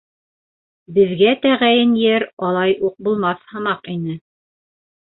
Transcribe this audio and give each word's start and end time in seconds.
Беҙгә 0.95 1.35
тәғәйен 1.45 1.93
ер 2.05 2.27
алай 2.49 2.77
уҡ 2.91 2.99
булмаҫ 3.09 3.47
һымаҡ 3.55 3.97
ине. 3.97 4.21